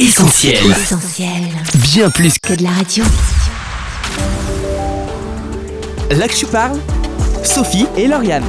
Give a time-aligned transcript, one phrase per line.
[0.00, 0.64] Essentiel.
[0.70, 1.28] Essentiel.
[1.74, 3.04] Bien plus Que de la radio.
[6.10, 6.78] Là que tu parles,
[7.44, 8.46] Sophie et Lauriane.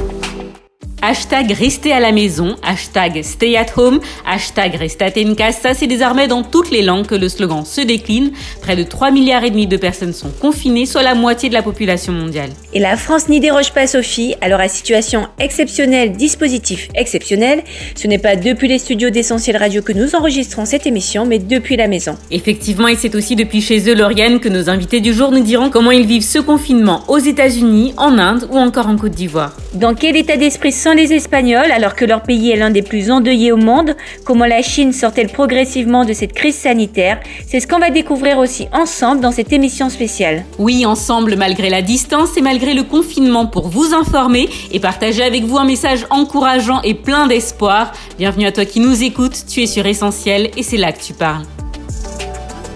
[1.04, 6.28] Hashtag rester à la maison, hashtag stay at home, hashtag restate en casa, c'est désormais
[6.28, 8.30] dans toutes les langues que le slogan se décline.
[8.60, 11.62] Près de 3 milliards et demi de personnes sont confinées, soit la moitié de la
[11.62, 12.50] population mondiale.
[12.72, 14.36] Et la France n'y déroge pas, Sophie.
[14.40, 17.64] Alors à situation exceptionnelle, dispositif exceptionnel,
[17.96, 21.74] ce n'est pas depuis les studios d'Essentiel Radio que nous enregistrons cette émission, mais depuis
[21.74, 22.16] la maison.
[22.30, 25.68] Effectivement, et c'est aussi depuis chez eux, Lauriane, que nos invités du jour nous diront
[25.68, 29.56] comment ils vivent ce confinement aux États-Unis, en Inde ou encore en Côte d'Ivoire.
[29.74, 33.10] Dans quel état d'esprit sont les Espagnols alors que leur pays est l'un des plus
[33.10, 37.20] endeuillés au monde Comment la Chine sort-elle progressivement de cette crise sanitaire?
[37.46, 40.44] C'est ce qu'on va découvrir aussi ensemble dans cette émission spéciale.
[40.58, 45.44] Oui, ensemble, malgré la distance et malgré le confinement, pour vous informer et partager avec
[45.44, 47.92] vous un message encourageant et plein d'espoir.
[48.18, 51.12] Bienvenue à toi qui nous écoutes, tu es sur Essentiel et c'est là que tu
[51.12, 51.44] parles.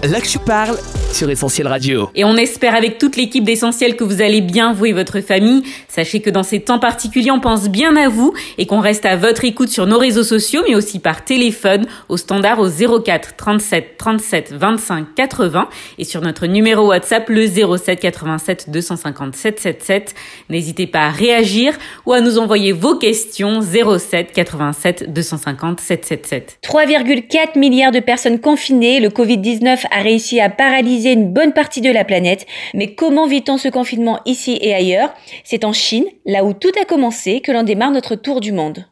[0.03, 0.77] Là que tu parles
[1.11, 2.09] sur Essentiel Radio.
[2.13, 5.63] Et on espère avec toute l'équipe d'Essentiel que vous allez bien, vous et votre famille.
[5.87, 9.15] Sachez que dans ces temps particuliers, on pense bien à vous et qu'on reste à
[9.15, 13.97] votre écoute sur nos réseaux sociaux, mais aussi par téléphone au standard au 04 37
[13.97, 20.13] 37 25 80 et sur notre numéro WhatsApp le 07 87 250 777.
[20.49, 21.73] N'hésitez pas à réagir
[22.05, 26.59] ou à nous envoyer vos questions 07 87 250 777.
[26.63, 31.91] 3,4 milliards de personnes confinées, le Covid-19 a réussi à paralyser une bonne partie de
[31.91, 32.45] la planète.
[32.73, 35.13] Mais comment vit-on ce confinement ici et ailleurs?
[35.43, 38.85] C'est en Chine, là où tout a commencé, que l'on démarre notre tour du monde.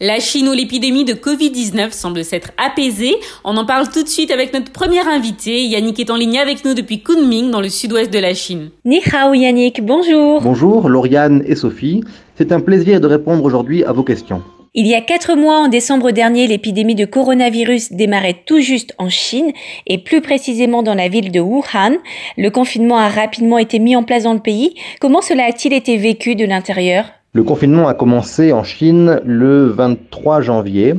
[0.00, 3.16] La Chine où l'épidémie de Covid-19 semble s'être apaisée.
[3.42, 5.64] On en parle tout de suite avec notre premier invité.
[5.64, 8.70] Yannick est en ligne avec nous depuis Kunming, dans le sud-ouest de la Chine.
[8.84, 10.40] Ni hao Yannick, bonjour.
[10.40, 12.04] Bonjour Lauriane et Sophie,
[12.36, 14.44] c'est un plaisir de répondre aujourd'hui à vos questions.
[14.80, 19.08] Il y a quatre mois, en décembre dernier, l'épidémie de coronavirus démarrait tout juste en
[19.08, 19.50] Chine
[19.88, 21.96] et plus précisément dans la ville de Wuhan.
[22.36, 24.76] Le confinement a rapidement été mis en place dans le pays.
[25.00, 27.06] Comment cela a-t-il été vécu de l'intérieur?
[27.32, 30.94] Le confinement a commencé en Chine le 23 janvier,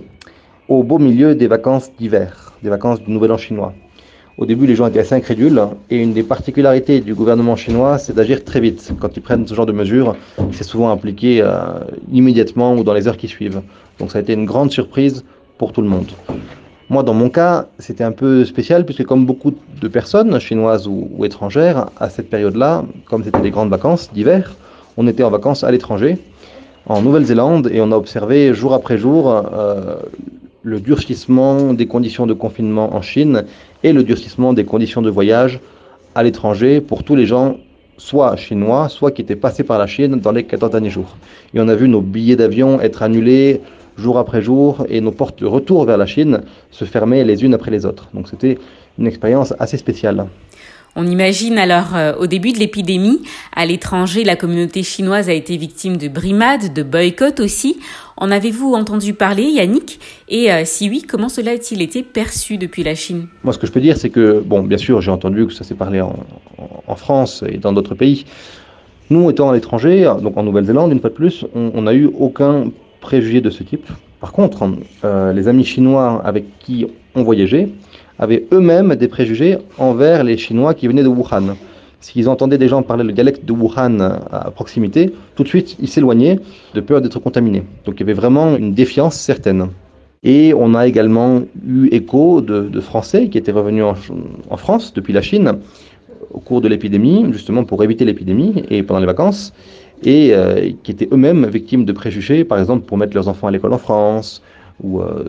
[0.67, 3.73] au beau milieu des vacances d'hiver, des vacances du Nouvel An chinois.
[4.39, 8.15] Au début, les gens étaient assez incrédules et une des particularités du gouvernement chinois, c'est
[8.15, 8.93] d'agir très vite.
[8.97, 10.15] Quand ils prennent ce genre de mesures,
[10.53, 11.57] c'est souvent appliqué euh,
[12.13, 13.61] immédiatement ou dans les heures qui suivent.
[13.99, 15.25] Donc ça a été une grande surprise
[15.57, 16.11] pour tout le monde.
[16.89, 21.25] Moi, dans mon cas, c'était un peu spécial puisque comme beaucoup de personnes, chinoises ou,
[21.25, 24.55] étrangères, à cette période-là, comme c'était les grandes vacances d'hiver,
[24.95, 26.17] on était en vacances à l'étranger,
[26.85, 29.97] en Nouvelle-Zélande, et on a observé jour après jour euh,
[30.63, 33.45] le durcissement des conditions de confinement en Chine
[33.83, 35.59] et le durcissement des conditions de voyage
[36.15, 37.57] à l'étranger pour tous les gens,
[37.97, 41.17] soit chinois, soit qui étaient passés par la Chine dans les 14 derniers jours.
[41.53, 43.61] Et on a vu nos billets d'avion être annulés
[43.97, 47.53] jour après jour et nos portes de retour vers la Chine se fermer les unes
[47.53, 48.09] après les autres.
[48.13, 48.57] Donc c'était
[48.97, 50.27] une expérience assez spéciale.
[51.01, 53.21] On imagine alors euh, au début de l'épidémie,
[53.55, 57.77] à l'étranger, la communauté chinoise a été victime de brimades, de boycotts aussi.
[58.17, 60.01] En avez-vous entendu parler, Yannick?
[60.27, 63.27] Et euh, si oui, comment cela a-t-il été perçu depuis la Chine?
[63.45, 65.63] Moi, ce que je peux dire, c'est que, bon, bien sûr, j'ai entendu que ça
[65.63, 68.25] s'est parlé en, France et dans d'autres pays.
[69.09, 72.71] Nous, étant à l'étranger, donc en Nouvelle-Zélande, une fois de plus, on n'a eu aucun
[72.99, 73.87] préjugé de ce type.
[74.19, 74.69] Par contre,
[75.05, 76.85] euh, les amis chinois avec qui
[77.15, 77.69] on voyageait
[78.19, 81.55] avaient eux-mêmes des préjugés envers les Chinois qui venaient de Wuhan.
[82.01, 83.99] S'ils entendaient des gens parler le dialecte de Wuhan
[84.31, 86.39] à proximité, tout de suite ils s'éloignaient
[86.73, 87.63] de peur d'être contaminés.
[87.85, 89.69] Donc il y avait vraiment une défiance certaine.
[90.23, 93.95] Et on a également eu écho de, Français qui étaient revenus en,
[94.49, 95.59] en, France depuis la Chine
[96.31, 99.53] au cours de l'épidémie, justement pour éviter l'épidémie et pendant les vacances,
[100.03, 103.51] et euh, qui étaient eux-mêmes victimes de préjugés, par exemple pour mettre leurs enfants à
[103.51, 104.41] l'école en France
[104.81, 105.25] ou euh,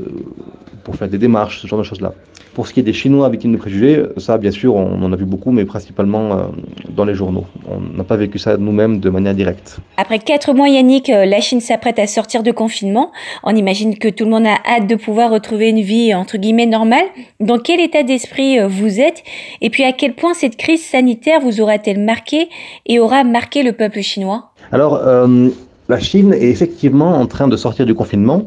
[0.84, 2.14] pour faire des démarches, ce genre de choses-là.
[2.54, 5.16] Pour ce qui est des Chinois victimes de préjugés, ça, bien sûr, on en a
[5.16, 6.42] vu beaucoup, mais principalement euh,
[6.88, 7.44] dans les journaux.
[7.68, 9.78] On n'a pas vécu ça nous-mêmes de manière directe.
[9.96, 13.12] Après quatre mois, Yannick, la Chine s'apprête à sortir de confinement.
[13.44, 16.66] On imagine que tout le monde a hâte de pouvoir retrouver une vie, entre guillemets,
[16.66, 17.06] normale.
[17.38, 19.22] Dans quel état d'esprit vous êtes?
[19.60, 22.48] Et puis, à quel point cette crise sanitaire vous aura-t-elle marqué
[22.86, 24.50] et aura marqué le peuple chinois?
[24.72, 25.48] Alors, euh,
[25.88, 28.46] la Chine est effectivement en train de sortir du confinement,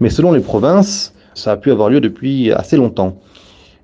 [0.00, 3.18] mais selon les provinces, ça a pu avoir lieu depuis assez longtemps.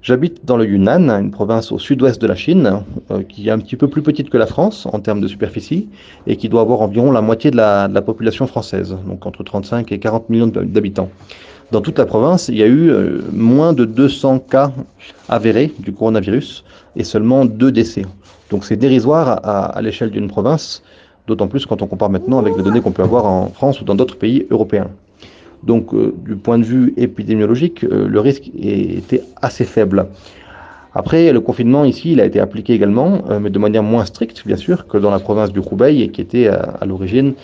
[0.03, 3.59] J'habite dans le Yunnan, une province au sud-ouest de la Chine, euh, qui est un
[3.59, 5.89] petit peu plus petite que la France en termes de superficie,
[6.29, 9.99] et qui doit avoir environ la moitié de la, population française, donc entre 35 et
[9.99, 11.11] 40 millions d'habitants.
[11.73, 14.71] Dans toute la province, il y a eu euh, moins de 200 cas
[15.29, 16.65] avérés du coronavirus
[16.95, 18.07] et seulement deux décès.
[18.51, 20.85] Donc c'est dérisoire à l'échelle d'une province,
[21.27, 23.85] d'autant plus quand on compare maintenant avec les données qu'on peut avoir en France ou
[23.85, 24.89] dans d'autres pays européens.
[25.67, 30.07] Donc, du point de vue épidémiologique, le risque était assez faible.
[30.95, 34.57] Après, le confinement ici, il a été appliqué également, mais de manière moins stricte, bien
[34.57, 37.35] sûr, que dans la province du Roubaix, qui était à l'origine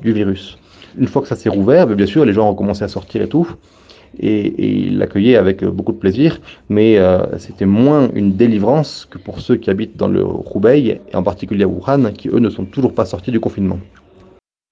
[0.00, 0.58] du virus.
[0.98, 3.28] Une fois que ça s'est rouvert, bien sûr, les gens ont commencé à sortir et
[3.28, 3.48] tout,
[4.18, 9.40] et, ils l'accueillaient avec beaucoup de plaisir, mais euh, c'était moins une délivrance que pour
[9.40, 12.64] ceux qui habitent dans le Roubaix, et en particulier à Wuhan, qui eux ne sont
[12.64, 13.78] toujours pas sortis du confinement.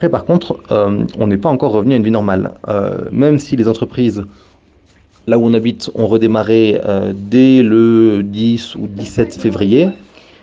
[0.00, 2.52] Après, par contre, euh, on n'est pas encore revenu à une vie normale.
[2.68, 4.24] Euh, même si les entreprises,
[5.26, 6.80] là où on habite, ont redémarré
[7.14, 9.90] dès le 10 ou 17 février,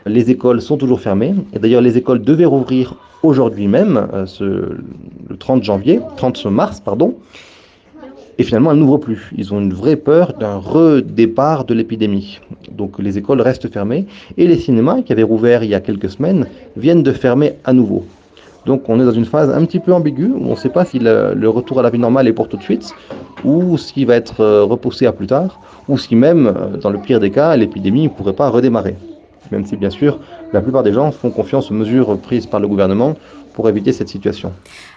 [0.06, 1.34] les écoles sont toujours fermées.
[1.54, 4.08] Et d'ailleurs, les écoles devaient rouvrir aujourd'hui même,
[4.40, 7.16] le 30 janvier, 30 mars, pardon,
[8.38, 9.32] et finalement elles n'ouvrent plus.
[9.36, 12.42] Ils ont une vraie peur d'un redépart de l'épidémie.
[12.72, 14.06] Donc les écoles restent fermées
[14.38, 16.46] et les cinémas qui avaient rouvert il y a quelques semaines
[16.76, 18.06] viennent de fermer à nouveau.
[18.68, 20.84] Donc on est dans une phase un petit peu ambiguë où on ne sait pas
[20.84, 22.94] si le, retour à la vie normale est pour tout de suite
[23.46, 27.00] ou s'il va être euh, repoussé à plus tard ou si même, euh, dans le
[27.00, 28.98] pire des cas, l'épidémie ne pourrait pas redémarrer.
[29.54, 30.20] Même si bien sûr
[30.52, 33.16] la plupart des gens font confiance aux mesures prises par le gouvernement
[33.54, 34.52] pour éviter cette situation.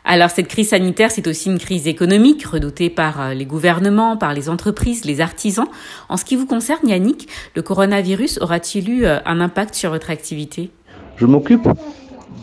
[0.04, 4.34] Alors cette crise sanitaire, c'est aussi une crise économique redoutée par euh, les gouvernements, par
[4.34, 5.68] les entreprises, les artisans.
[6.08, 10.70] En ce qui vous concerne, Yannick, le coronavirus aura-t-il eu un impact sur votre activité?
[11.16, 11.68] Je m'occupe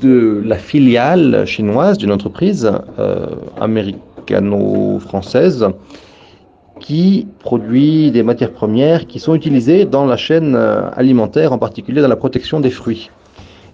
[0.01, 3.27] de la filiale chinoise d'une entreprise euh,
[3.59, 5.67] américano-française
[6.79, 12.07] qui produit des matières premières qui sont utilisées dans la chaîne alimentaire, en particulier dans
[12.07, 13.09] la protection des fruits.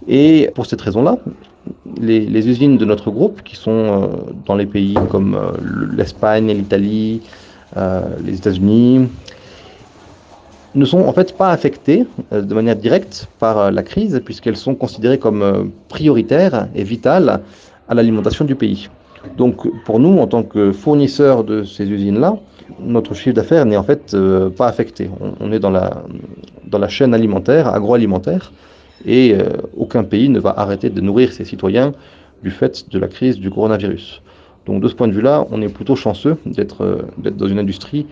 [0.08, 1.18] Et pour cette raison-là,
[2.00, 4.08] les, usines de notre groupe, qui sont euh,
[4.46, 5.52] dans les pays comme euh,
[5.96, 7.22] l'Espagne, l'Italie,
[7.78, 9.08] euh, les États-Unis,
[10.76, 15.20] ne sont en fait pas affectées de manière directe par la crise, puisqu'elles sont considérées
[15.20, 17.42] comme prioritaires et vitales
[17.88, 18.90] à l'alimentation du pays.
[19.38, 22.38] Donc pour nous, en tant que fournisseurs de ces usines-là,
[22.80, 24.16] notre chiffre d'affaires n'est en fait
[24.58, 25.10] pas affecté.
[25.40, 28.52] On, est dans la, chaîne alimentaire, agroalimentaire,
[29.06, 31.92] et euh, aucun pays ne va arrêter de nourrir ses citoyens
[32.42, 34.22] du fait de la crise du coronavirus.
[34.66, 38.06] Donc de ce point de vue-là, on est plutôt chanceux d'être euh, dans une industrie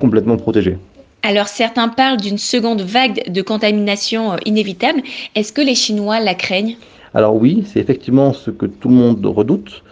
[0.00, 0.78] complètement protégée.
[1.26, 5.02] Alors certains parlent d'une seconde vague de contamination euh, inévitable.
[5.34, 6.76] Est-ce que les Chinois la craignent?
[7.14, 9.82] Alors oui, c'est effectivement ce que tout le monde redoute,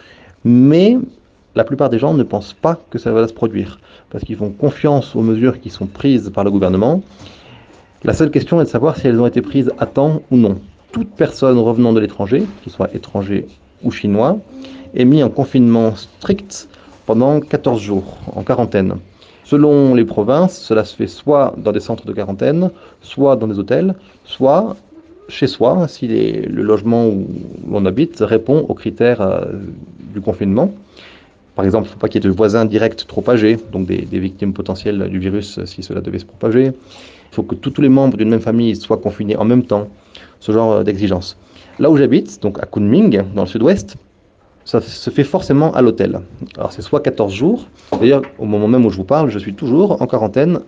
[0.44, 0.96] mais
[1.54, 3.80] la plupart des gens ne pensent pas que ça va se produire,
[4.10, 7.02] parce qu'ils font confiance aux mesures qui sont prises par le gouvernement
[8.04, 10.60] la seule question est de savoir si elles ont été prises à temps ou non.
[10.90, 13.46] Toute personne revenant de l'étranger, qu'il soit étranger
[13.84, 14.38] ou chinois,
[14.92, 16.68] est mise en confinement strict
[17.06, 18.96] pendant 14 jours, en quarantaine.
[19.44, 23.58] Selon les provinces, cela se fait soit dans des centres de quarantaine, soit dans des
[23.58, 23.94] hôtels,
[24.24, 24.76] soit
[25.28, 27.26] chez soi, si le logement où
[27.70, 29.44] l'on habite répond aux critères euh,
[30.12, 30.72] du confinement.
[31.54, 33.86] Par exemple, il ne faut pas qu'il y ait de voisins directs trop âgés, donc
[33.86, 36.66] des, des victimes potentielles du virus si cela devait se propager.
[36.66, 39.88] Il faut que tous les membres d'une même famille soient confinés en même temps,
[40.40, 41.36] ce genre euh, d'exigence.
[41.78, 43.96] Là où j'habite, donc à Kunming, dans le sud-ouest,
[44.64, 46.20] ça se fait forcément à l'hôtel.
[46.56, 47.66] Alors c'est soit 14 jours,
[47.98, 50.60] d'ailleurs au moment même où je vous parle, je suis toujours en quarantaine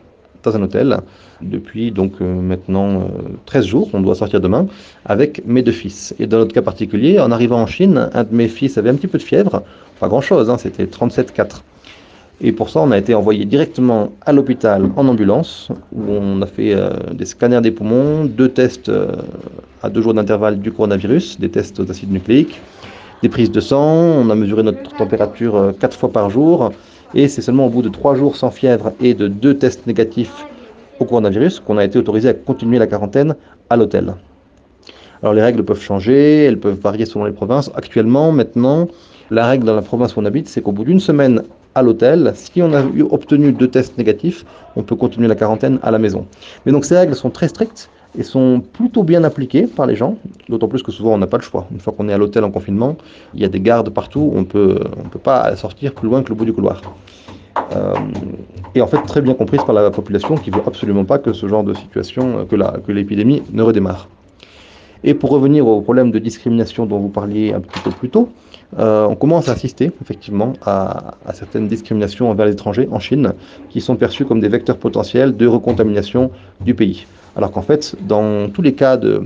[0.42, 0.98] dans un hôtel
[1.40, 3.08] depuis donc euh, maintenant
[3.46, 4.66] 13 euh, jours, on doit sortir demain,
[5.06, 6.14] avec mes deux fils.
[6.18, 8.94] Et dans notre cas particulier, en arrivant en Chine, un de mes fils avait un
[8.94, 9.62] petit peu de fièvre,
[10.00, 11.62] pas grand-chose, hein, c'était 37,4.
[12.40, 16.46] Et pour ça, on a été envoyé directement à l'hôpital en ambulance, où on a
[16.46, 19.12] fait euh, des scanners des poumons, deux tests euh,
[19.82, 22.60] à deux jours d'intervalle du coronavirus, des tests d'acide nucléique,
[23.22, 26.72] des prises de sang, on a mesuré notre température euh, quatre fois par jour,
[27.14, 30.46] et c'est seulement au bout de trois jours sans fièvre et de deux tests négatifs
[31.00, 33.34] au coronavirus qu'on a été autorisé à continuer la quarantaine
[33.70, 34.14] à l'hôtel.
[35.22, 37.70] Alors les règles peuvent changer, elles peuvent varier selon les provinces.
[37.74, 38.88] Actuellement, maintenant,
[39.30, 41.42] la règle dans la province où on habite, c'est qu'au bout d'une semaine
[41.74, 42.32] à l'hôtel.
[42.34, 44.44] Si on a eu, obtenu deux tests négatifs,
[44.76, 46.26] on peut continuer la quarantaine à la maison.
[46.66, 50.16] Mais donc ces règles sont très strictes et sont plutôt bien appliquées par les gens,
[50.48, 51.66] d'autant plus que souvent on n'a pas le choix.
[51.72, 52.96] Une fois qu'on est à l'hôtel en confinement,
[53.34, 56.28] il y a des gardes partout, on peut, on peut pas sortir plus loin que
[56.28, 56.80] le bout du couloir.
[57.72, 57.94] Euh,
[58.74, 61.46] et en fait très bien comprise par la population qui veut absolument pas que ce
[61.46, 64.08] genre de situation, que, la, que l'épidémie ne redémarre.
[65.06, 68.30] Et pour revenir au problème de discrimination dont vous parliez un petit peu plus tôt,
[68.78, 73.34] euh, on commence à assister effectivement à, certaines discriminations envers les étrangers en Chine
[73.68, 76.30] qui sont perçues comme des vecteurs potentiels de recontamination
[76.62, 77.06] du pays.
[77.36, 79.22] Alors qu'en fait, dans tous les cas de,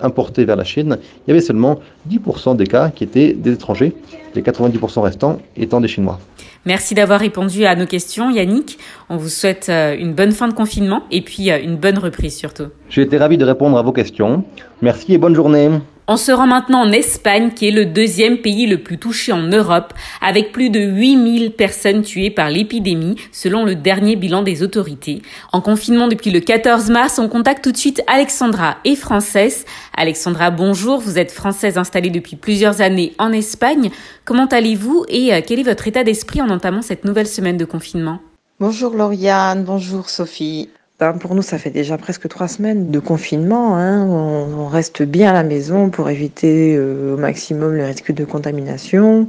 [0.00, 1.78] importés vers la Chine, il y avait seulement
[2.10, 3.92] 10% des cas qui étaient des étrangers,
[4.34, 6.18] les 90% restants étant des Chinois.
[6.66, 8.78] Merci d'avoir répondu à nos questions, Yannick.
[9.10, 12.36] On vous souhaite euh, une bonne fin de confinement et puis euh, une bonne reprise
[12.36, 12.68] surtout.
[12.88, 14.44] J'ai été ravi de répondre à vos questions.
[14.80, 15.68] Merci et bonne journée.
[16.06, 19.40] On se rend maintenant en Espagne, qui est le deuxième pays le plus touché en
[19.40, 25.22] Europe, avec plus de 8000 personnes tuées par l'épidémie, selon le dernier bilan des autorités.
[25.52, 29.64] En confinement depuis le 14 mars, on contacte tout de suite Alexandra et Frances.
[29.96, 31.00] Alexandra, bonjour.
[31.00, 33.90] Vous êtes française installée depuis plusieurs années en Espagne.
[34.26, 37.64] Comment allez-vous et euh, quel est votre état d'esprit en entamant cette nouvelle semaine de
[37.64, 38.18] confinement?
[38.60, 40.68] Bonjour Lauriane, bonjour Sophie.
[41.00, 43.76] Ben, pour nous, ça fait déjà presque trois semaines de confinement.
[43.76, 44.06] Hein.
[44.06, 49.28] On, reste bien à la maison pour éviter euh, au maximum le risque de contamination.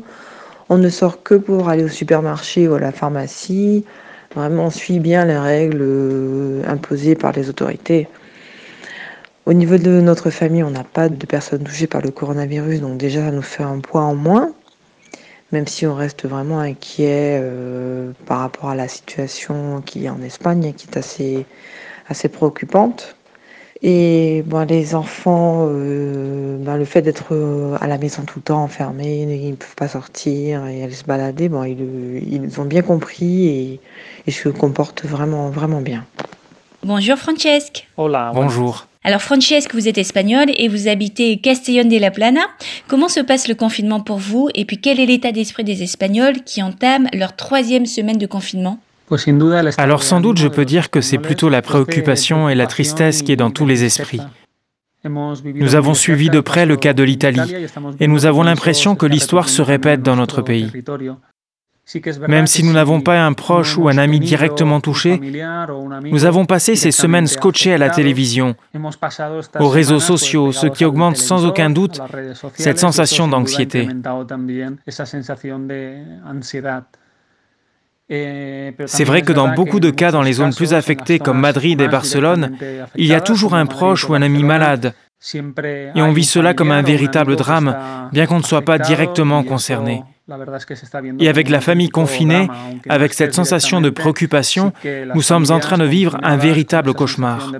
[0.69, 3.83] On ne sort que pour aller au supermarché ou à la pharmacie.
[4.35, 8.07] Vraiment, on suit bien les règles euh, imposées par les autorités.
[9.47, 12.97] Au niveau de notre famille, on n'a pas de personnes touchées par le coronavirus, donc
[12.97, 14.51] déjà, ça nous fait un poids en moins
[15.51, 20.21] même si on reste vraiment inquiet euh, par rapport à la situation qui est en
[20.21, 21.45] Espagne, qui est assez,
[22.07, 23.15] assez préoccupante.
[23.81, 28.43] Et bon, les enfants, euh, ben, le fait d'être euh, à la maison tout le
[28.43, 32.65] temps enfermés, ils ne peuvent pas sortir et aller se balader, bon, ils, ils ont
[32.65, 33.79] bien compris et
[34.25, 36.05] ils se comportent vraiment, vraiment bien.
[36.83, 37.87] Bonjour Francesque.
[37.97, 38.31] Hola.
[38.33, 38.87] Bonjour.
[39.07, 42.41] Alors Francesque, vous êtes espagnol et vous habitez Castellón de la Plana?
[42.87, 44.49] Comment se passe le confinement pour vous?
[44.55, 48.79] Et puis quel est l'état d'esprit des Espagnols qui entament leur troisième semaine de confinement?
[49.77, 53.31] Alors sans doute, je peux dire que c'est plutôt la préoccupation et la tristesse qui
[53.31, 54.21] est dans tous les esprits.
[55.03, 57.67] Nous avons suivi de près le cas de l'Italie
[57.99, 60.71] et nous avons l'impression que l'histoire se répète dans notre pays.
[62.27, 65.21] Même si nous n'avons pas un proche ou un ami directement touché,
[66.03, 68.55] nous avons passé ces semaines scotchées à la télévision,
[69.59, 72.01] aux réseaux sociaux, ce qui augmente sans aucun doute
[72.55, 73.87] cette sensation d'anxiété.
[78.87, 81.87] C'est vrai que dans beaucoup de cas dans les zones plus affectées comme Madrid et
[81.87, 82.57] Barcelone,
[82.95, 84.93] il y a toujours un proche ou un ami malade.
[85.33, 90.03] Et on vit cela comme un véritable drame, bien qu'on ne soit pas directement concerné.
[91.19, 92.47] Et avec la famille confinée,
[92.89, 94.73] avec cette sensation de préoccupation,
[95.13, 97.51] nous sommes en train de vivre un véritable cauchemar.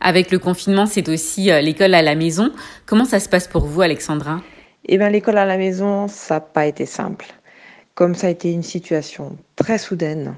[0.00, 2.50] Avec le confinement, c'est aussi euh, l'école à la maison.
[2.86, 4.40] Comment ça se passe pour vous, Alexandra?
[4.86, 7.26] Eh bien, l'école à la maison, ça n'a pas été simple.
[7.94, 10.34] Comme ça a été une situation très soudaine,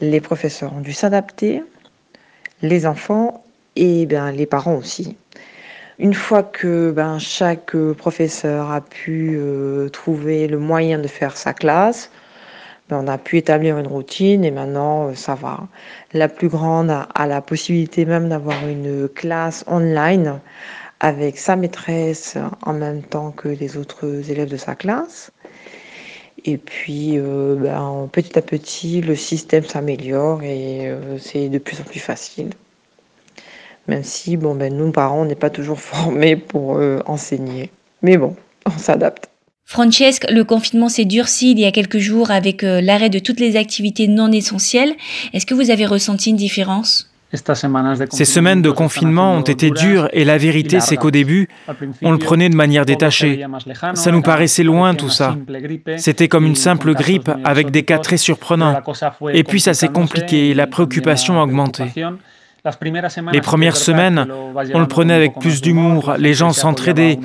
[0.00, 1.64] les professeurs ont dû s'adapter,
[2.62, 3.42] les enfants
[3.74, 5.16] et bien, les parents aussi.
[6.02, 11.36] Une fois que ben, chaque euh, professeur a pu euh, trouver le moyen de faire
[11.36, 12.10] sa classe,
[12.88, 15.60] ben, on a pu établir une routine et maintenant euh, ça va.
[16.12, 20.40] La plus grande a, la possibilité même d'avoir une classe online
[20.98, 25.30] avec sa maîtresse en même temps que les autres élèves de sa classe.
[26.44, 32.00] Et puis, ben, petit à petit, le système s'améliore et c'est de plus en plus
[32.00, 32.50] facile
[33.88, 37.70] même si bon, ben, nous, parents, on n'est pas toujours formés pour euh, enseigner.
[38.02, 38.36] Mais bon,
[38.66, 39.28] on s'adapte.
[39.64, 43.40] Francesque, le confinement s'est durci il y a quelques jours avec euh, l'arrêt de toutes
[43.40, 44.94] les activités non essentielles.
[45.32, 47.12] Est-ce que vous avez ressenti une différence?
[48.10, 51.48] Ces semaines de confinement ont été dures et la vérité c'est qu'au début,
[52.02, 53.42] on le prenait de manière détachée.
[53.94, 55.36] Ça nous paraissait loin tout ça.
[55.96, 58.82] C'était comme une simple grippe avec des cas très surprenants.
[59.32, 61.84] Et puis ça s'est compliqué et la préoccupation a augmenté.
[63.32, 64.26] Les premières semaines,
[64.72, 67.18] on le prenait avec plus d'humour, les gens s'entraidaient,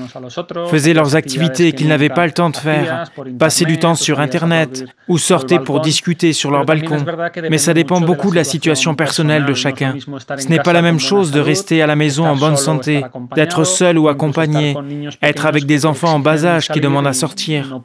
[0.71, 3.03] faisaient leurs activités qu'ils n'avaient pas le temps de faire,
[3.37, 7.05] passaient du temps sur Internet ou sortaient pour discuter sur leur balcon.
[7.51, 9.95] Mais ça dépend beaucoup de la situation personnelle de chacun.
[10.37, 13.03] Ce n'est pas la même chose de rester à la maison en bonne santé,
[13.35, 14.75] d'être seul ou accompagné,
[15.21, 17.79] être avec des enfants en bas âge qui demandent à sortir.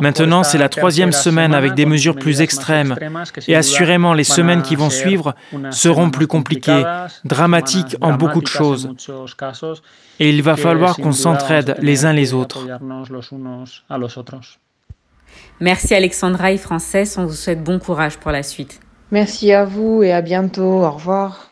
[0.00, 2.94] Maintenant, c'est la troisième semaine avec des mesures plus extrêmes
[3.48, 5.34] et assurément les semaines qui vont suivre
[5.70, 6.84] seront plus compliquées,
[7.24, 8.90] dramatiques en beaucoup de choses.
[10.20, 12.66] Et il va falloir qu'on s'entraide les uns les autres.
[15.60, 18.80] Merci Alexandra et Frances, on vous souhaite bon courage pour la suite.
[19.10, 20.84] Merci à vous et à bientôt.
[20.84, 21.50] Au revoir.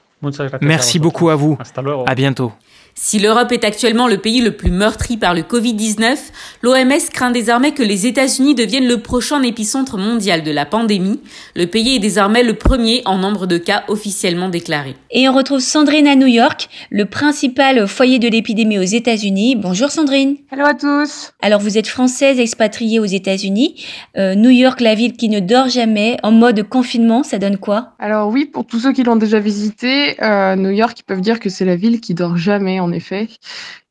[0.60, 1.58] Merci beaucoup à vous.
[2.06, 2.52] À bientôt.
[2.98, 6.16] Si l'Europe est actuellement le pays le plus meurtri par le Covid-19,
[6.62, 11.20] l'OMS craint désormais que les États-Unis deviennent le prochain épicentre mondial de la pandémie.
[11.54, 14.96] Le pays est désormais le premier en nombre de cas officiellement déclarés.
[15.10, 19.56] Et on retrouve Sandrine à New York, le principal foyer de l'épidémie aux États-Unis.
[19.56, 20.38] Bonjour Sandrine.
[20.50, 21.32] Hello à tous.
[21.42, 23.84] Alors vous êtes française expatriée aux États-Unis.
[24.16, 27.92] Euh, New York, la ville qui ne dort jamais, en mode confinement, ça donne quoi?
[27.98, 31.40] Alors oui, pour tous ceux qui l'ont déjà visité, euh, New York, ils peuvent dire
[31.40, 33.28] que c'est la ville qui dort jamais en effet.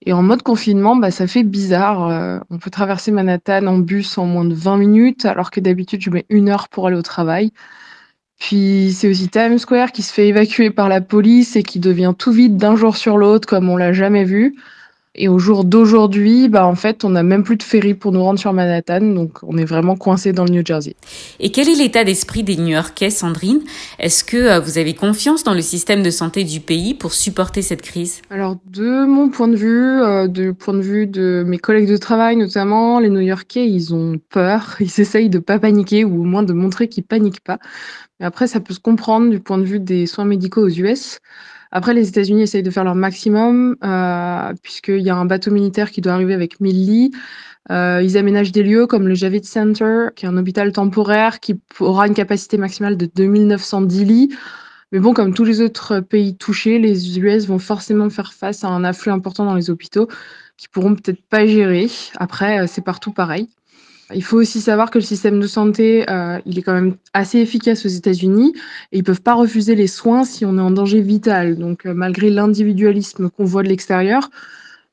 [0.05, 2.07] Et en mode confinement, bah, ça fait bizarre.
[2.09, 6.01] Euh, on peut traverser Manhattan en bus en moins de 20 minutes, alors que d'habitude,
[6.01, 7.51] je mets une heure pour aller au travail.
[8.39, 12.13] Puis c'est aussi Times Square qui se fait évacuer par la police et qui devient
[12.17, 14.55] tout vide d'un jour sur l'autre comme on l'a jamais vu.
[15.17, 18.21] Et au jour d'aujourd'hui, bah en fait, on n'a même plus de ferry pour nous
[18.21, 20.95] rendre sur Manhattan, donc on est vraiment coincé dans le New Jersey.
[21.39, 23.61] Et quel est l'état d'esprit des New-Yorkais, Sandrine?
[23.97, 27.61] Est-ce que euh, vous avez confiance dans le système de santé du pays pour supporter
[27.61, 28.21] cette crise?
[28.29, 31.97] Alors, de mon point de vue, euh, du point de vue de mes collègues de
[31.97, 36.43] travail notamment, les New-Yorkais, ils ont peur, ils essayent de pas paniquer ou au moins
[36.43, 37.59] de montrer qu'ils paniquent pas.
[38.19, 41.19] Mais après, ça peut se comprendre du point de vue des soins médicaux aux US.
[41.75, 45.91] Après, les États-Unis essayent de faire leur maximum, euh, puisqu'il y a un bateau militaire
[45.91, 47.11] qui doit arriver avec 1000 lits.
[47.69, 51.59] Euh, ils aménagent des lieux comme le Javits Center, qui est un hôpital temporaire qui
[51.81, 54.29] aura une capacité maximale de 2910 lits.
[54.93, 58.69] Mais bon, comme tous les autres pays touchés, les US vont forcément faire face à
[58.69, 60.07] un afflux important dans les hôpitaux
[60.55, 61.89] qui pourront peut-être pas gérer.
[62.15, 63.49] Après, euh, c'est partout pareil.
[64.13, 67.39] Il faut aussi savoir que le système de santé, euh, il est quand même assez
[67.39, 68.53] efficace aux États-Unis
[68.91, 71.57] et ils peuvent pas refuser les soins si on est en danger vital.
[71.57, 74.29] Donc, euh, malgré l'individualisme qu'on voit de l'extérieur,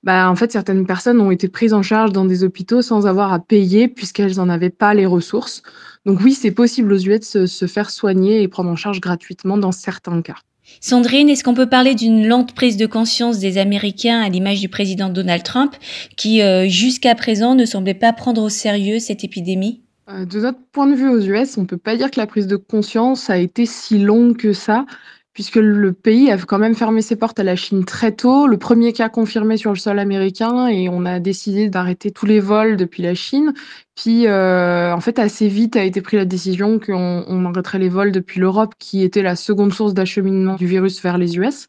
[0.02, 3.33] bah, en fait, certaines personnes ont été prises en charge dans des hôpitaux sans avoir
[3.33, 5.62] à payer puisqu'elles n'en avaient pas les ressources.
[6.07, 9.59] Donc oui, c'est possible aux US de se faire soigner et prendre en charge gratuitement
[9.59, 10.37] dans certains cas.
[10.80, 14.68] Sandrine, est-ce qu'on peut parler d'une lente prise de conscience des Américains à l'image du
[14.68, 15.74] président Donald Trump,
[16.16, 19.82] qui euh, jusqu'à présent ne semblait pas prendre au sérieux cette épidémie?
[20.08, 22.26] Euh, De notre point de vue aux US, on ne peut pas dire que la
[22.26, 24.86] prise de conscience a été si longue que ça
[25.32, 28.46] puisque le pays a quand même fermé ses portes à la Chine très tôt.
[28.46, 32.40] Le premier cas confirmé sur le sol américain et on a décidé d'arrêter tous les
[32.40, 33.54] vols depuis la Chine.
[33.94, 37.88] Puis, euh, en fait, assez vite a été pris la décision qu'on on arrêterait les
[37.88, 41.68] vols depuis l'Europe, qui était la seconde source d'acheminement du virus vers les US.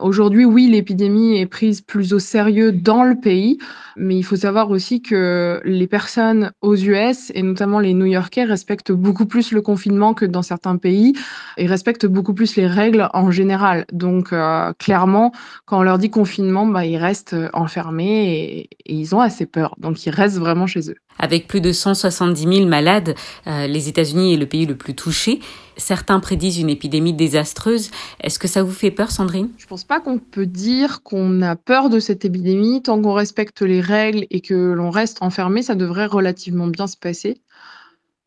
[0.00, 3.58] Aujourd'hui, oui, l'épidémie est prise plus au sérieux dans le pays,
[3.96, 8.92] mais il faut savoir aussi que les personnes aux US, et notamment les New-Yorkais, respectent
[8.92, 11.14] beaucoup plus le confinement que dans certains pays
[11.56, 13.84] et respectent beaucoup plus les règles en général.
[13.92, 15.32] Donc, euh, clairement,
[15.66, 19.74] quand on leur dit confinement, bah, ils restent enfermés et, ils ont assez peur.
[19.78, 20.96] Donc, ils restent vraiment chez eux.
[21.18, 23.14] Avec plus de 170 000 malades,
[23.46, 25.40] euh, les États-Unis est le pays le plus touché.
[25.76, 27.90] Certains prédisent une épidémie désastreuse.
[28.20, 29.48] Est-ce que ça vous fait peur, Sandrine?
[29.58, 32.82] Je pense pas qu'on peut dire qu'on a peur de cette épidémie.
[32.82, 36.96] Tant qu'on respecte les règles et que l'on reste enfermé, ça devrait relativement bien se
[36.96, 37.40] passer.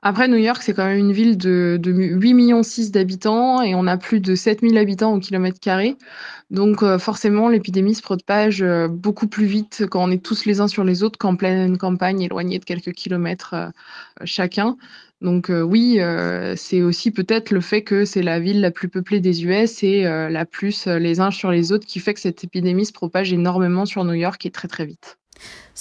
[0.03, 3.75] Après, New York, c'est quand même une ville de, de 8 millions 6 d'habitants et
[3.75, 5.95] on a plus de 7000 habitants au kilomètre carré.
[6.49, 10.59] Donc euh, forcément, l'épidémie se propage euh, beaucoup plus vite quand on est tous les
[10.59, 13.69] uns sur les autres qu'en pleine campagne, éloignée de quelques kilomètres euh,
[14.25, 14.75] chacun.
[15.21, 15.99] Donc oui,
[16.55, 20.01] c'est aussi peut-être le fait que c'est la ville la plus peuplée des US et
[20.01, 23.85] la plus les uns sur les autres qui fait que cette épidémie se propage énormément
[23.85, 25.20] sur New York et très très vite.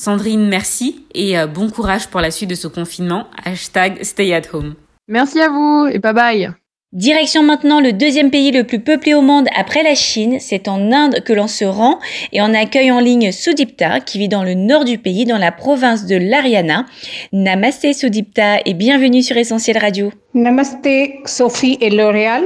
[0.01, 3.27] Sandrine, merci et bon courage pour la suite de ce confinement.
[3.45, 4.73] Hashtag stay at home.
[5.09, 6.51] Merci à vous et bye bye.
[6.95, 10.39] Direction maintenant le deuxième pays le plus peuplé au monde après la Chine.
[10.41, 11.99] C'est en Inde que l'on se rend
[12.33, 15.53] et on accueille en ligne Sudipta qui vit dans le nord du pays, dans la
[15.53, 16.87] province de l'Ariana.
[17.35, 20.11] Namaste Sudipta et bienvenue sur Essentiel Radio.
[20.33, 20.89] Namaste
[21.27, 22.45] Sophie et L'Oréal.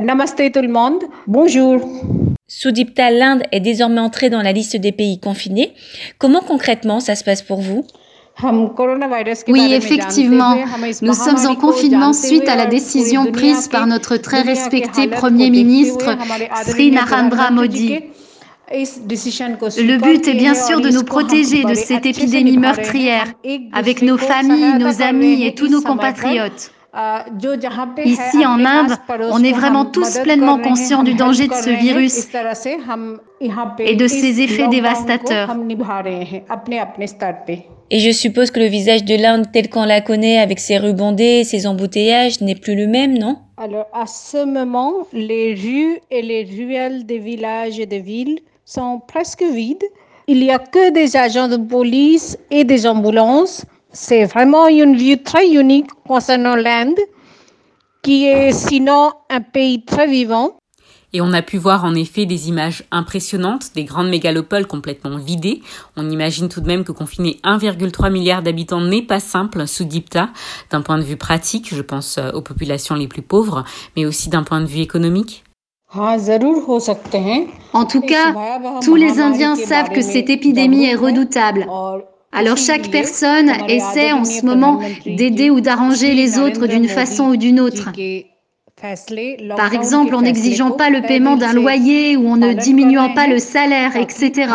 [0.00, 1.02] Namaste tout le monde.
[1.26, 1.80] Bonjour.
[2.54, 5.72] Sudipta, l'Inde est désormais entrée dans la liste des pays confinés.
[6.18, 7.86] Comment concrètement ça se passe pour vous
[9.48, 10.56] oui, effectivement,
[11.02, 16.16] nous sommes en confinement suite à la décision prise par notre très respecté Premier ministre
[16.64, 18.00] Sri Narendra Modi.
[18.70, 23.26] Le but est bien sûr de nous protéger de cette épidémie meurtrière
[23.72, 26.72] avec nos familles, nos amis et tous nos compatriotes.
[28.04, 28.92] Ici en Inde,
[29.30, 32.28] on est vraiment tous pleinement conscients du danger de ce virus
[33.78, 35.56] et de ses effets dévastateurs.
[37.90, 40.92] Et je suppose que le visage de l'Inde tel qu'on la connaît avec ses rues
[40.92, 43.38] bondées et ses embouteillages n'est plus le même, non?
[43.56, 49.00] Alors à ce moment, les rues et les ruelles des villages et des villes sont
[49.06, 49.84] presque vides.
[50.26, 53.64] Il n'y a que des agents de police et des ambulances.
[53.92, 56.98] C'est vraiment une vue très unique concernant l'Inde,
[58.02, 60.56] qui est sinon un pays très vivant.
[61.14, 65.60] Et on a pu voir en effet des images impressionnantes, des grandes mégalopoles complètement vidées.
[65.96, 70.30] On imagine tout de même que confiner 1,3 milliard d'habitants n'est pas simple sous Dipta,
[70.70, 74.30] d'un point de vue pratique, je pense euh, aux populations les plus pauvres, mais aussi
[74.30, 75.44] d'un point de vue économique.
[75.94, 76.16] En
[77.84, 78.34] tout cas,
[78.82, 81.66] tous les Indiens savent que cette épidémie est redoutable.
[82.32, 87.36] Alors chaque personne essaie en ce moment d'aider ou d'arranger les autres d'une façon ou
[87.36, 87.90] d'une autre.
[89.56, 93.38] Par exemple, en n'exigeant pas le paiement d'un loyer ou en ne diminuant pas le
[93.38, 94.50] salaire, etc.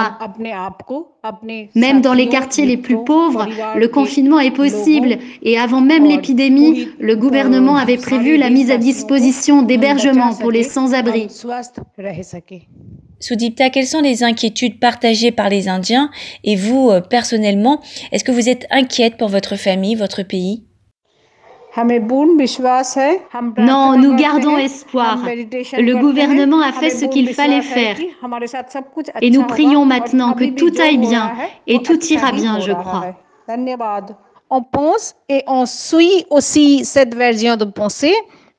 [1.75, 6.89] Même dans les quartiers les plus pauvres, le confinement est possible et avant même l'épidémie,
[6.99, 11.27] le gouvernement avait prévu la mise à disposition d'hébergements pour les sans-abri.
[13.19, 16.11] Soudipta, quelles sont les inquiétudes partagées par les Indiens
[16.43, 20.63] et vous, euh, personnellement, est-ce que vous êtes inquiète pour votre famille, votre pays?
[23.57, 25.19] Non, nous gardons espoir.
[25.25, 27.97] Le gouvernement a fait ce qu'il fallait faire.
[29.21, 31.33] Et nous prions maintenant que tout aille bien
[31.67, 33.15] et tout ira bien, je crois.
[34.49, 38.15] On pense et on suit aussi cette version de pensée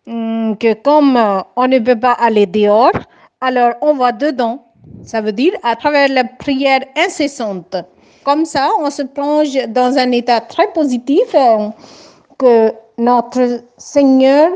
[0.07, 2.92] hum, que comme euh, on ne peut pas aller dehors,
[3.40, 4.64] alors on va dedans.
[5.05, 7.77] Ça veut dire à travers la prière incessante.
[8.24, 11.68] Comme ça, on se plonge dans un état très positif euh,
[12.38, 14.51] que notre Seigneur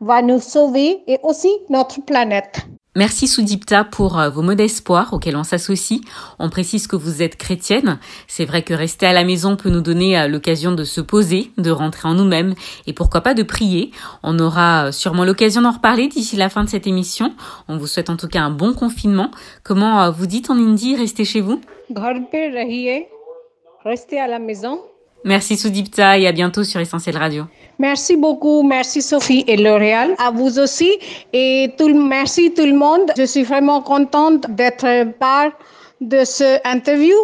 [0.00, 2.60] va nous sauver et aussi notre planète.
[2.98, 6.00] Merci Soudipta pour euh, vos mots d'espoir auxquels on s'associe.
[6.40, 8.00] On précise que vous êtes chrétienne.
[8.26, 11.52] C'est vrai que rester à la maison peut nous donner euh, l'occasion de se poser,
[11.58, 12.56] de rentrer en nous-mêmes
[12.88, 13.92] et pourquoi pas de prier.
[14.24, 17.34] On aura euh, sûrement l'occasion d'en reparler d'ici la fin de cette émission.
[17.68, 19.30] On vous souhaite en tout cas un bon confinement.
[19.62, 21.60] Comment vous dites en hindi, restez chez vous?
[23.84, 24.80] Restez à la maison.
[25.24, 27.44] Merci Soudipta et à bientôt sur Essentiel Radio.
[27.78, 30.90] Merci beaucoup, merci Sophie et L'Oréal, à vous aussi
[31.32, 33.12] et merci tout le monde.
[33.16, 35.52] Je suis vraiment contente d'être part
[36.00, 37.16] de ce interview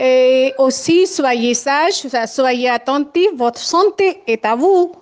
[0.00, 4.92] et aussi soyez sages, soyez attentifs, votre santé est à vous.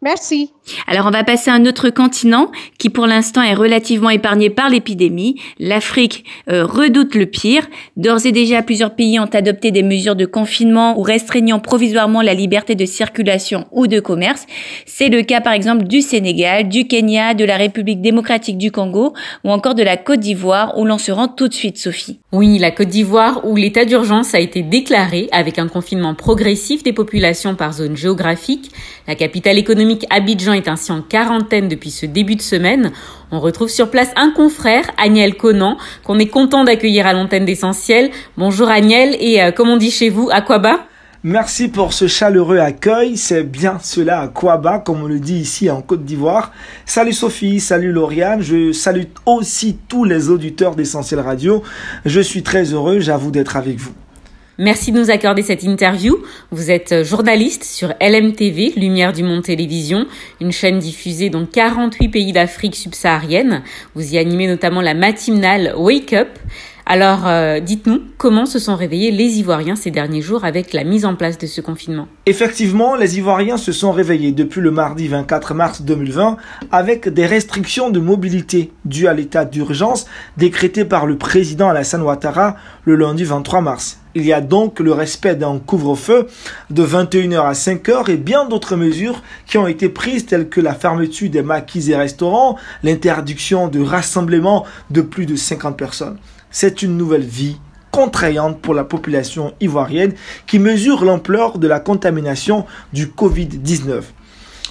[0.00, 0.52] Merci.
[0.86, 4.68] Alors on va passer à un autre continent qui pour l'instant est relativement épargné par
[4.68, 5.40] l'épidémie.
[5.58, 7.66] L'Afrique euh, redoute le pire.
[7.96, 12.34] D'ores et déjà plusieurs pays ont adopté des mesures de confinement ou restreignant provisoirement la
[12.34, 14.46] liberté de circulation ou de commerce.
[14.86, 19.14] C'est le cas par exemple du Sénégal, du Kenya, de la République démocratique du Congo
[19.42, 22.20] ou encore de la Côte d'Ivoire où l'on se rend tout de suite Sophie.
[22.30, 26.92] Oui, la Côte d'Ivoire où l'état d'urgence a été déclaré avec un confinement progressif des
[26.92, 28.70] populations par zone géographique.
[29.08, 32.92] La capitale économique Abidjan est ainsi en quarantaine depuis ce début de semaine.
[33.30, 38.10] On retrouve sur place un confrère, Agnel Conan, qu'on est content d'accueillir à l'antenne d'essentiel.
[38.36, 40.80] Bonjour Agnel et euh, comme on dit chez vous, à quoi bas
[41.24, 43.16] Merci pour ce chaleureux accueil.
[43.16, 46.52] C'est bien cela à Kwaba, comme on le dit ici en Côte d'Ivoire.
[46.86, 48.40] Salut Sophie, salut Lauriane.
[48.40, 51.64] Je salue aussi tous les auditeurs d'Essentiel Radio.
[52.04, 53.92] Je suis très heureux, j'avoue, d'être avec vous.
[54.60, 56.18] Merci de nous accorder cette interview.
[56.50, 60.04] Vous êtes journaliste sur LMTV, Lumière du Monde Télévision,
[60.40, 63.62] une chaîne diffusée dans 48 pays d'Afrique subsaharienne.
[63.94, 66.28] Vous y animez notamment la matinale Wake Up.
[66.86, 71.04] Alors, euh, dites-nous comment se sont réveillés les Ivoiriens ces derniers jours avec la mise
[71.04, 72.08] en place de ce confinement?
[72.26, 76.36] Effectivement, les Ivoiriens se sont réveillés depuis le mardi 24 mars 2020
[76.72, 82.56] avec des restrictions de mobilité dues à l'état d'urgence décrété par le président Alassane Ouattara
[82.84, 83.97] le lundi 23 mars.
[84.18, 86.26] Il y a donc le respect d'un couvre-feu
[86.70, 90.74] de 21h à 5h et bien d'autres mesures qui ont été prises telles que la
[90.74, 96.18] fermeture des maquis et restaurants, l'interdiction de rassemblement de plus de 50 personnes.
[96.50, 97.60] C'est une nouvelle vie
[97.92, 100.14] contraignante pour la population ivoirienne
[100.48, 104.02] qui mesure l'ampleur de la contamination du Covid-19.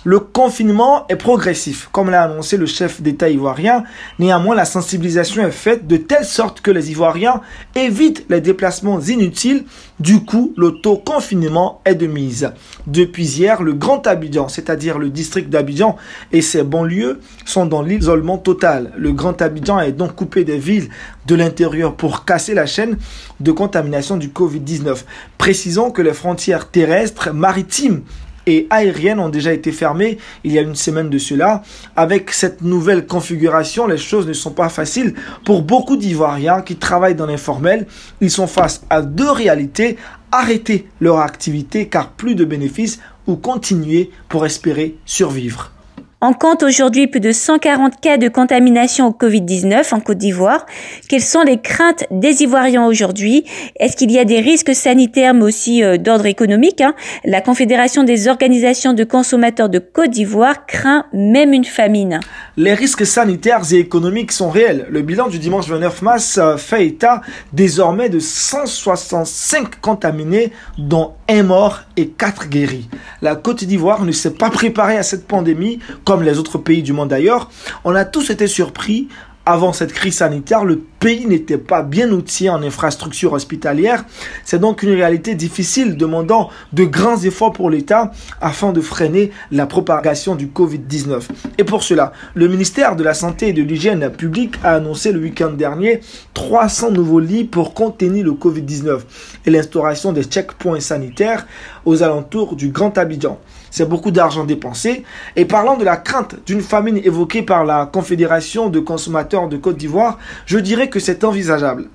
[0.08, 3.84] Le confinement est progressif, comme l'a annoncé le chef d'État ivoirien.
[4.20, 7.42] Néanmoins, la sensibilisation est faite de telle sorte que les Ivoiriens
[7.76, 9.66] évitent les déplacements inutiles.
[10.00, 12.54] Du coup, l'auto-confinement est de mise.
[12.86, 15.98] Depuis hier, le Grand Abidjan, c'est-à-dire le district d'Abidjan
[16.32, 18.94] et ses banlieues, sont dans l'isolement total.
[18.96, 20.88] Le Grand Abidjan est donc coupé des villes
[21.26, 22.98] de l'intérieur pour casser la chaîne
[23.42, 25.04] de contamination du Covid-19.
[25.38, 28.04] Précisons que les frontières terrestres, maritimes
[28.48, 31.62] et aériennes ont déjà été fermées il y a une semaine de cela.
[31.96, 35.14] Avec cette nouvelle configuration, les choses ne sont pas faciles
[35.46, 37.86] pour beaucoup d'Ivoiriens qui travaillent dans l'informel.
[38.22, 39.98] Ils sont face à deux réalités.
[40.30, 45.72] Arrêter leur activité car plus de bénéfices ou continuer pour espérer survivre.
[46.20, 50.66] On compte aujourd'hui plus de 140 cas de contamination au Covid-19 en Côte d'Ivoire.
[51.08, 53.46] Quelles sont les craintes des Ivoiriens aujourd'hui?
[53.80, 56.96] Est-ce qu'il y a des risques sanitaires mais aussi euh, d'ordre économique hein?
[57.24, 62.20] La Confédération des organisations de consommateurs de Côte d'Ivoire craint même une famine.
[62.56, 64.88] Les risques sanitaires et économiques sont réels.
[64.90, 67.22] Le bilan du dimanche 29 mars euh, fait état
[67.54, 72.90] désormais de 165 contaminés dont un mort et quatre guéris.
[73.22, 76.94] La Côte d'Ivoire ne s'est pas préparée à cette pandémie comme les autres pays du
[76.94, 77.50] monde d'ailleurs,
[77.84, 79.10] on a tous été surpris
[79.50, 84.04] Avant cette crise sanitaire, le pays n'était pas bien outillé en infrastructures hospitalières.
[84.44, 89.66] C'est donc une réalité difficile demandant de grands efforts pour l'État afin de freiner la
[89.66, 91.22] propagation du Covid-19.
[91.58, 95.22] Et pour cela, le ministère de la Santé et de l'Hygiène publique a annoncé le
[95.22, 96.02] week-end dernier
[96.34, 99.00] 300 nouveaux lits pour contenir le Covid-19
[99.46, 101.48] et l'instauration des checkpoints sanitaires
[101.86, 103.40] aux alentours du Grand Abidjan
[103.72, 105.04] c'est beaucoup d'argent dépensé.
[105.36, 109.78] Et parlant de la crainte d'une famine évoquée par la Confédération de consommateurs de Côte
[109.78, 111.90] d'Ivoire, je dirais que c'est envisageable.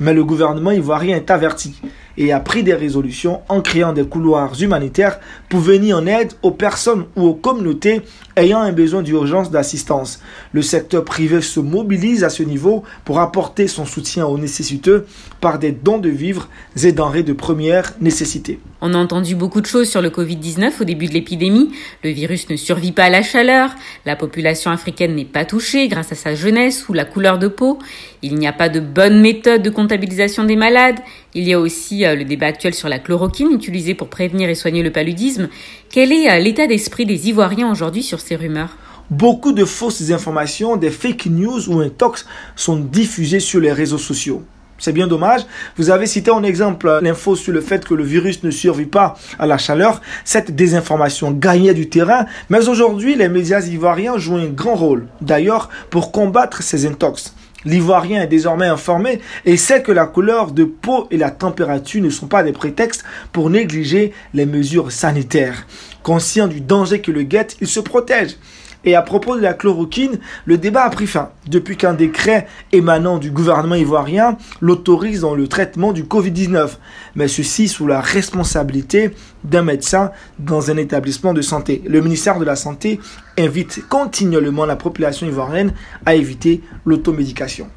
[0.00, 1.80] Mais le gouvernement ivoirien est averti
[2.16, 6.50] et a pris des résolutions en créant des couloirs humanitaires pour venir en aide aux
[6.50, 8.02] personnes ou aux communautés
[8.38, 10.20] ayant un besoin d'urgence d'assistance.
[10.52, 15.06] Le secteur privé se mobilise à ce niveau pour apporter son soutien aux nécessiteux
[15.40, 16.48] par des dons de vivres
[16.82, 18.60] et denrées de première nécessité.
[18.80, 21.70] On a entendu beaucoup de choses sur le Covid-19 au début de l'épidémie.
[22.04, 23.70] Le virus ne survit pas à la chaleur,
[24.06, 27.78] la population africaine n'est pas touchée grâce à sa jeunesse ou la couleur de peau,
[28.22, 30.98] il n'y a pas de bonne méthode de comptabilisation des malades,
[31.34, 34.54] il y a aussi euh, le débat actuel sur la chloroquine utilisée pour prévenir et
[34.54, 35.48] soigner le paludisme.
[35.90, 38.76] Quel est euh, l'état d'esprit des Ivoiriens aujourd'hui sur ces rumeurs?
[39.08, 44.42] Beaucoup de fausses informations, des fake news ou intox sont diffusées sur les réseaux sociaux.
[44.78, 45.46] C'est bien dommage.
[45.78, 49.16] Vous avez cité en exemple l'info sur le fait que le virus ne survit pas
[49.38, 50.02] à la chaleur.
[50.26, 55.06] Cette désinformation gagnait du terrain, mais aujourd'hui, les médias ivoiriens jouent un grand rôle.
[55.22, 57.34] D'ailleurs, pour combattre ces intox.
[57.64, 62.10] L'Ivoirien est désormais informé et sait que la couleur de peau et la température ne
[62.10, 65.66] sont pas des prétextes pour négliger les mesures sanitaires.
[66.02, 68.36] Conscient du danger que le guette, il se protège.
[68.84, 73.18] Et à propos de la chloroquine, le débat a pris fin depuis qu'un décret émanant
[73.18, 76.70] du gouvernement ivoirien l'autorise dans le traitement du Covid-19,
[77.16, 79.10] mais ceci sous la responsabilité
[79.44, 81.82] d'un médecin dans un établissement de santé.
[81.86, 83.00] Le ministère de la Santé
[83.36, 85.72] invite continuellement la population ivoirienne
[86.06, 87.68] à éviter l'automédication.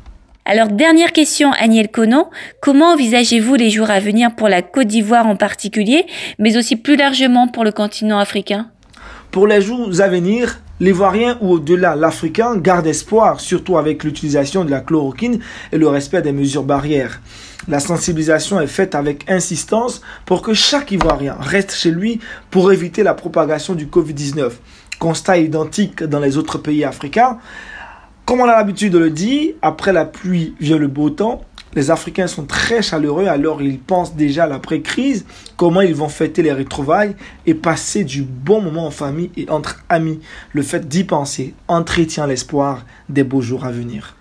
[0.46, 2.30] Alors, dernière question, Aniel Conan.
[2.62, 6.06] Comment envisagez-vous les jours à venir pour la Côte d'Ivoire en particulier,
[6.40, 8.70] mais aussi plus largement pour le continent africain?
[9.30, 14.72] Pour les jours à venir, l'Ivoirien ou au-delà l'Africain garde espoir, surtout avec l'utilisation de
[14.72, 15.40] la chloroquine
[15.72, 17.22] et le respect des mesures barrières.
[17.68, 23.04] La sensibilisation est faite avec insistance pour que chaque Ivoirien reste chez lui pour éviter
[23.04, 24.50] la propagation du Covid-19.
[25.00, 27.38] Constat identique dans les autres pays africains.
[28.26, 31.44] Comme on a l'habitude de le dire, après la pluie vient le beau temps.
[31.74, 36.42] Les Africains sont très chaleureux, alors ils pensent déjà à l'après-crise, comment ils vont fêter
[36.42, 40.20] les retrouvailles et passer du bon moment en famille et entre amis.
[40.52, 44.16] Le fait d'y penser entretient l'espoir des beaux jours à venir.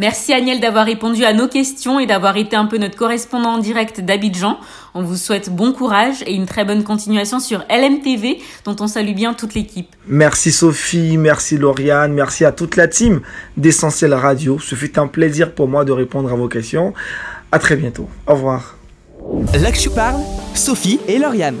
[0.00, 3.58] Merci Agnel d'avoir répondu à nos questions et d'avoir été un peu notre correspondant en
[3.58, 4.58] direct d'Abidjan.
[4.94, 9.12] On vous souhaite bon courage et une très bonne continuation sur LMTV dont on salue
[9.12, 9.94] bien toute l'équipe.
[10.08, 13.20] Merci Sophie, merci Lauriane, merci à toute la team
[13.58, 14.58] d'Essentiel Radio.
[14.58, 16.94] Ce fut un plaisir pour moi de répondre à vos questions.
[17.52, 18.08] À très bientôt.
[18.26, 18.78] Au revoir.
[19.52, 20.20] Là que je parle,
[20.54, 21.58] Sophie et Lauriane.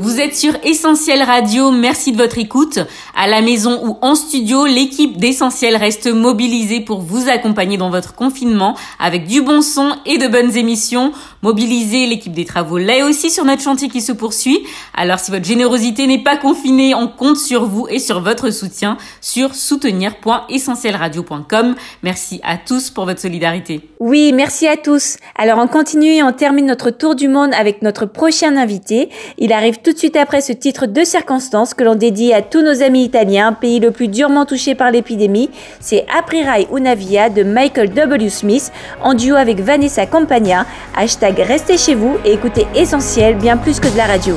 [0.00, 2.80] Vous êtes sur Essentiel Radio, merci de votre écoute.
[3.14, 8.12] À la maison ou en studio, l'équipe d'Essentiel reste mobilisée pour vous accompagner dans votre
[8.12, 11.12] confinement avec du bon son et de bonnes émissions.
[11.44, 14.60] Mobiliser l'équipe des travaux là aussi sur notre chantier qui se poursuit.
[14.94, 18.96] Alors si votre générosité n'est pas confinée, on compte sur vous et sur votre soutien
[19.20, 21.74] sur soutenir.essentielradio.com.
[22.02, 23.82] Merci à tous pour votre solidarité.
[24.00, 25.18] Oui, merci à tous.
[25.36, 29.10] Alors on continue et on termine notre tour du monde avec notre prochain invité.
[29.36, 32.62] Il arrive tout de suite après ce titre de circonstance que l'on dédie à tous
[32.62, 35.50] nos amis italiens, pays le plus durement touché par l'épidémie.
[35.78, 38.30] C'est Aprirai una via de Michael W.
[38.30, 40.64] Smith en duo avec Vanessa Campagna.
[40.96, 44.36] Hashtag restez chez vous et écoutez Essentiel bien plus que de la radio.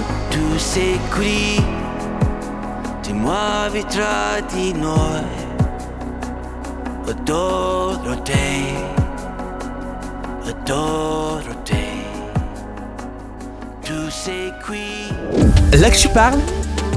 [15.73, 16.39] Là que tu parles,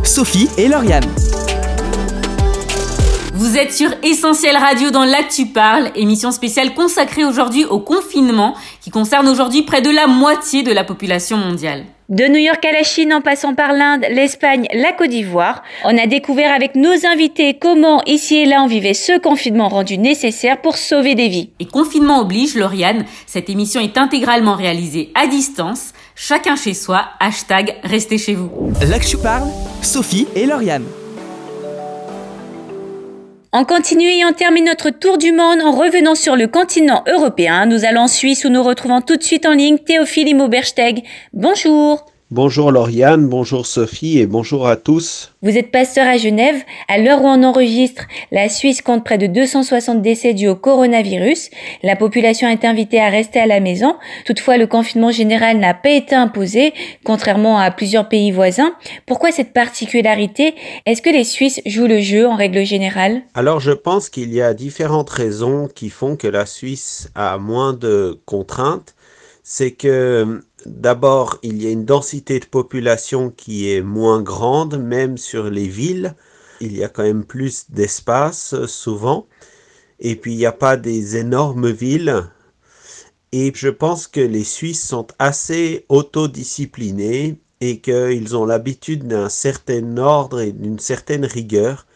[0.03, 1.05] Sophie et Lauriane.
[3.41, 8.91] Vous êtes sur Essentiel Radio dans L'Actu Parle, émission spéciale consacrée aujourd'hui au confinement qui
[8.91, 11.87] concerne aujourd'hui près de la moitié de la population mondiale.
[12.11, 15.97] De New York à la Chine en passant par l'Inde, l'Espagne, la Côte d'Ivoire, on
[15.97, 20.61] a découvert avec nos invités comment ici et là on vivait ce confinement rendu nécessaire
[20.61, 21.49] pour sauver des vies.
[21.61, 27.75] Et confinement oblige, Lauriane, cette émission est intégralement réalisée à distance, chacun chez soi, hashtag
[27.85, 28.51] restez chez vous.
[28.87, 29.49] Là que tu parles,
[29.81, 30.85] Sophie et Lauriane.
[33.53, 37.67] On continue et on termine notre tour du monde en revenant sur le continent européen.
[37.67, 41.03] Nous allons en Suisse où nous retrouvons tout de suite en ligne Théophile Immobersteg.
[41.33, 42.07] Bonjour.
[42.33, 45.33] Bonjour Lauriane, bonjour Sophie et bonjour à tous.
[45.43, 46.63] Vous êtes pasteur à Genève.
[46.87, 51.51] À l'heure où on enregistre, la Suisse compte près de 260 décès dus au coronavirus.
[51.83, 53.97] La population est invitée à rester à la maison.
[54.27, 58.75] Toutefois, le confinement général n'a pas été imposé, contrairement à plusieurs pays voisins.
[59.07, 60.55] Pourquoi cette particularité?
[60.87, 63.23] Est-ce que les Suisses jouent le jeu en règle générale?
[63.35, 67.73] Alors je pense qu'il y a différentes raisons qui font que la Suisse a moins
[67.73, 68.95] de contraintes.
[69.43, 75.17] C'est que D'abord, il y a une densité de population qui est moins grande, même
[75.17, 76.15] sur les villes.
[76.61, 79.27] Il y a quand même plus d'espace souvent.
[80.01, 82.25] Et puis, il n'y a pas des énormes villes.
[83.33, 89.97] Et je pense que les Suisses sont assez autodisciplinés et qu'ils ont l'habitude d'un certain
[89.99, 91.87] ordre et d'une certaine rigueur.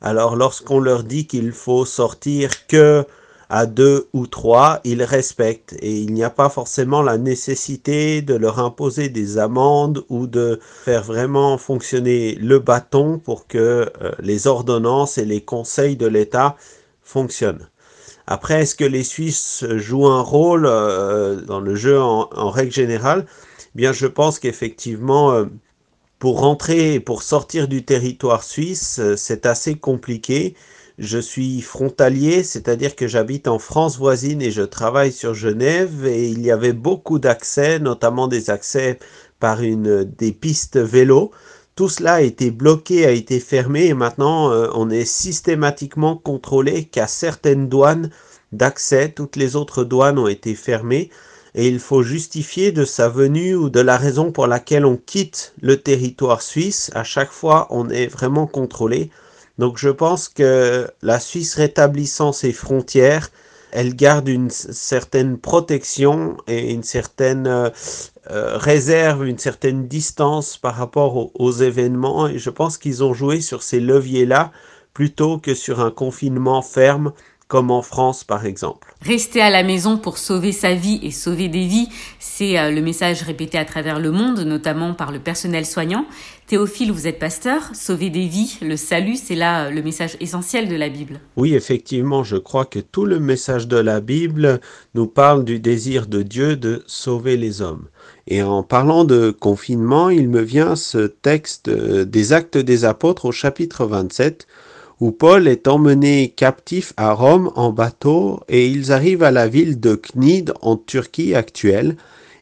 [0.00, 3.04] Alors, lorsqu'on leur dit qu'il faut sortir que
[3.50, 8.34] à deux ou trois, ils respectent et il n'y a pas forcément la nécessité de
[8.34, 14.46] leur imposer des amendes ou de faire vraiment fonctionner le bâton pour que euh, les
[14.46, 16.56] ordonnances et les conseils de l'État
[17.02, 17.68] fonctionnent.
[18.26, 23.24] Après, est-ce que les Suisses jouent un rôle euh, dans le jeu en, règle générale?
[23.74, 25.46] Bien, je pense qu'effectivement, euh,
[26.18, 30.54] pour rentrer et pour sortir du territoire suisse, c'est assez compliqué
[30.98, 36.28] je suis frontalier, c'est-à-dire que j'habite en France voisine et je travaille sur Genève et
[36.28, 38.98] il y avait beaucoup d'accès, notamment des accès
[39.38, 41.30] par une des pistes vélo.
[41.76, 46.86] Tout cela a été bloqué, a été fermé et maintenant euh, on est systématiquement contrôlé
[46.86, 48.10] qu'à certaines douanes
[48.50, 51.10] d'accès, toutes les autres douanes ont été fermées
[51.54, 55.54] et il faut justifier de sa venue ou de la raison pour laquelle on quitte
[55.60, 56.90] le territoire suisse.
[56.94, 59.10] À chaque fois, on est vraiment contrôlé.
[59.58, 63.30] Donc je pense que la Suisse rétablissant ses frontières,
[63.70, 67.70] elle garde une certaine protection et une certaine euh,
[68.30, 72.28] euh, réserve, une certaine distance par rapport aux événements.
[72.28, 74.52] Et je pense qu'ils ont joué sur ces leviers-là
[74.94, 77.12] plutôt que sur un confinement ferme
[77.48, 78.94] comme en France par exemple.
[79.00, 82.82] Rester à la maison pour sauver sa vie et sauver des vies, c'est euh, le
[82.82, 86.04] message répété à travers le monde, notamment par le personnel soignant.
[86.48, 90.66] Théophile, vous êtes pasteur, sauver des vies, le salut, c'est là euh, le message essentiel
[90.66, 91.20] de la Bible.
[91.36, 94.58] Oui, effectivement, je crois que tout le message de la Bible
[94.94, 97.88] nous parle du désir de Dieu de sauver les hommes.
[98.28, 103.26] Et en parlant de confinement, il me vient ce texte euh, des actes des apôtres
[103.26, 104.46] au chapitre 27
[105.00, 109.78] où Paul est emmené captif à Rome en bateau et ils arrivent à la ville
[109.80, 111.98] de Cnide en Turquie actuelle.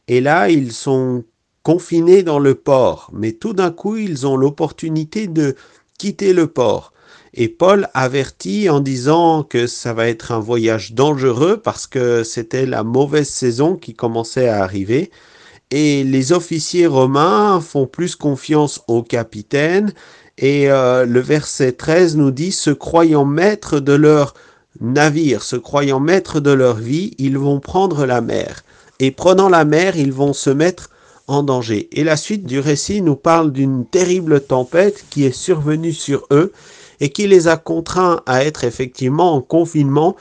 [0.06, 1.24] Et là, ils sont
[1.66, 5.56] confinés dans le port, mais tout d'un coup, ils ont l'opportunité de
[5.98, 6.92] quitter le port.
[7.34, 12.66] Et Paul avertit en disant que ça va être un voyage dangereux parce que c'était
[12.66, 15.10] la mauvaise saison qui commençait à arriver.
[15.72, 19.92] Et les officiers romains font plus confiance au capitaine
[20.38, 24.34] et euh, le verset 13 nous dit, se croyant maîtres de leur
[24.80, 28.62] navire, se croyant maîtres de leur vie, ils vont prendre la mer.
[29.00, 30.90] Et prenant la mer, ils vont se mettre
[31.26, 31.88] en danger.
[31.92, 36.52] Et la suite du récit nous parle d'une terrible tempête qui est survenue sur eux
[37.00, 40.16] et qui les a contraints à être effectivement en confinement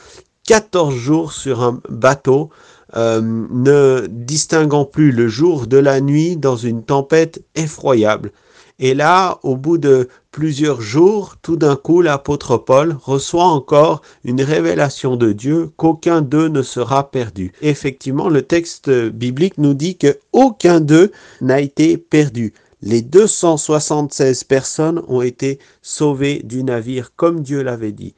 [0.48, 2.50] 14 jours sur un bateau,
[2.96, 8.32] euh, ne distinguant plus le jour de la nuit dans une tempête effroyable.
[8.78, 14.42] Et là, au bout de plusieurs jours, tout d'un coup, l'apôtre Paul reçoit encore une
[14.42, 17.54] révélation de Dieu qu'aucun d'eux ne sera perdu.
[17.62, 22.54] Effectivement, le texte biblique nous dit que aucun d'eux n'a été perdu.
[22.82, 28.14] Les 276 personnes ont été sauvées du navire comme Dieu l'avait dit.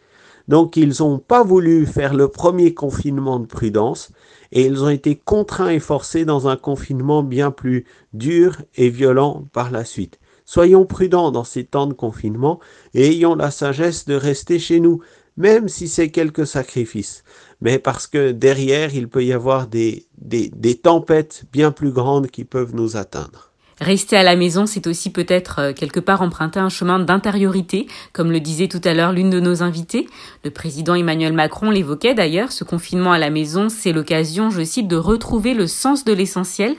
[0.47, 4.09] Donc ils n'ont pas voulu faire le premier confinement de prudence
[4.51, 9.45] et ils ont été contraints et forcés dans un confinement bien plus dur et violent
[9.53, 10.19] par la suite.
[10.49, 12.61] Soyons prudents dans ces temps de confinement
[12.93, 15.01] et ayons la sagesse de rester chez nous,
[15.35, 17.25] même si c'est quelques sacrifices.
[17.59, 22.27] Mais parce que derrière, il peut y avoir des, des, des tempêtes bien plus grandes
[22.27, 23.51] qui peuvent nous atteindre.
[23.81, 28.31] Rester à la maison, c'est aussi peut-être euh, quelque part emprunter un chemin d'intériorité, comme
[28.31, 30.07] le disait tout à l'heure l'une de nos invités.
[30.45, 34.87] Le président Emmanuel Macron l'évoquait d'ailleurs, ce confinement à la maison, c'est l'occasion, je cite,
[34.87, 36.75] de retrouver le sens de l'essentiel.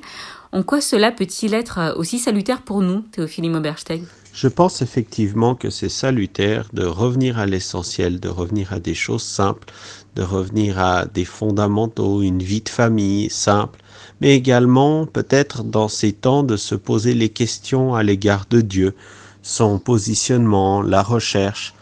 [0.51, 4.01] En quoi cela peut-il être euh, aussi salutaire pour nous, Théophile Oberstein
[4.33, 9.23] Je pense effectivement que c'est salutaire de revenir à l'essentiel, de revenir à des choses
[9.23, 9.69] simples,
[10.17, 13.81] de revenir à des fondamentaux, une vie de famille simple,
[14.23, 18.95] mais également peut-être dans ces temps de se poser les questions à l'égard de Dieu,
[19.43, 21.75] son positionnement, la recherche,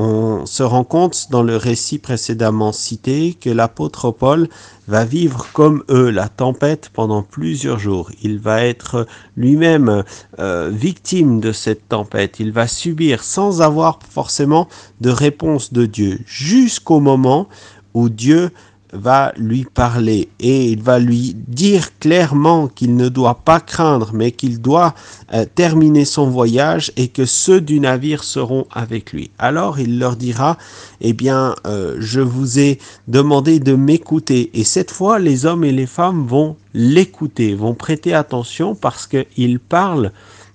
[0.00, 4.48] On se rend compte dans le récit précédemment cité que l'apôtre Paul
[4.86, 8.12] va vivre comme eux la tempête pendant plusieurs jours.
[8.22, 10.04] Il va être lui-même
[10.38, 12.38] euh, victime de cette tempête.
[12.38, 14.68] Il va subir sans avoir forcément
[15.00, 17.48] de réponse de Dieu jusqu'au moment
[17.92, 18.52] où Dieu
[18.92, 24.32] va lui parler et il va lui dire clairement qu'il ne doit pas craindre mais
[24.32, 24.94] qu'il doit
[25.34, 29.30] euh, terminer son voyage et que ceux du navire seront avec lui.
[29.38, 30.56] Alors il leur dira
[31.00, 32.78] eh bien euh, je vous ai
[33.08, 38.14] demandé de m'écouter et cette fois les hommes et les femmes vont l'écouter, vont prêter
[38.14, 40.12] attention parce qu'il parle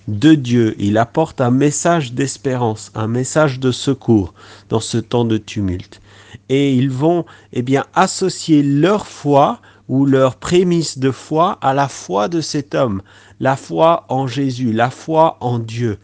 [0.07, 4.33] de Dieu, il apporte un message d'espérance, un message de secours
[4.69, 6.01] dans ce temps de tumulte
[6.49, 9.59] et ils vont eh bien associer leur foi
[9.89, 13.01] ou leur prémisse de foi à la foi de cet homme,
[13.39, 15.97] la foi en Jésus, la foi en Dieu,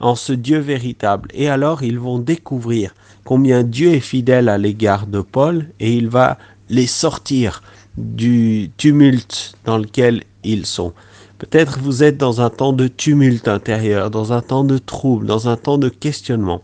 [0.00, 1.28] en ce Dieu véritable.
[1.34, 6.08] Et alors ils vont découvrir combien Dieu est fidèle à l'égard de Paul et il
[6.08, 7.62] va les sortir
[7.96, 10.92] du tumulte dans lequel ils sont.
[11.38, 15.48] Peut-être vous êtes dans un temps de tumulte intérieur, dans un temps de trouble, dans
[15.48, 16.62] un temps de questionnement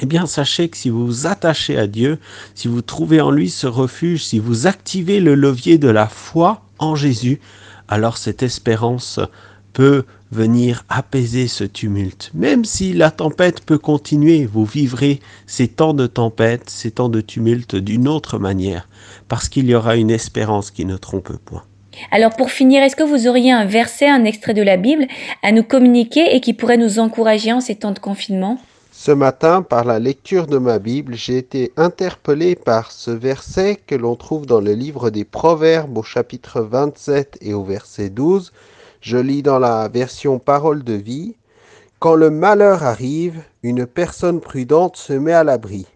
[0.00, 2.18] eh bien sachez que si vous vous attachez à Dieu,
[2.54, 6.62] si vous trouvez en lui ce refuge, si vous activez le levier de la foi
[6.78, 7.40] en Jésus,
[7.88, 9.20] alors cette espérance
[9.72, 12.30] peut venir apaiser ce tumulte.
[12.34, 17.20] Même si la tempête peut continuer, vous vivrez ces temps de tempête, ces temps de
[17.20, 18.88] tumulte d'une autre manière,
[19.28, 21.62] parce qu'il y aura une espérance qui ne trompe point.
[22.10, 25.06] Alors pour finir, est-ce que vous auriez un verset, un extrait de la Bible
[25.42, 28.58] à nous communiquer et qui pourrait nous encourager en ces temps de confinement?
[28.98, 33.94] Ce matin, par la lecture de ma Bible, j'ai été interpellé par ce verset que
[33.94, 38.52] l'on trouve dans le livre des Proverbes au chapitre 27 et au verset 12.
[39.02, 41.36] Je lis dans la version Parole de vie.
[41.98, 45.86] Quand le malheur arrive, une personne prudente se met à l'abri.